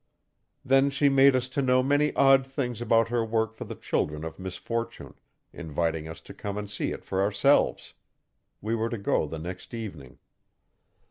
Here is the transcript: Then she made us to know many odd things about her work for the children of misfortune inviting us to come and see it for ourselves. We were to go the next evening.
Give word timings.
Then 0.65 0.89
she 0.89 1.09
made 1.09 1.35
us 1.35 1.47
to 1.49 1.61
know 1.61 1.83
many 1.83 2.11
odd 2.15 2.43
things 2.47 2.81
about 2.81 3.09
her 3.09 3.23
work 3.23 3.53
for 3.53 3.65
the 3.65 3.75
children 3.75 4.23
of 4.23 4.39
misfortune 4.39 5.13
inviting 5.53 6.07
us 6.09 6.21
to 6.21 6.33
come 6.33 6.57
and 6.57 6.67
see 6.67 6.91
it 6.91 7.05
for 7.05 7.21
ourselves. 7.21 7.93
We 8.61 8.73
were 8.73 8.89
to 8.89 8.97
go 8.97 9.27
the 9.27 9.37
next 9.37 9.75
evening. 9.75 10.17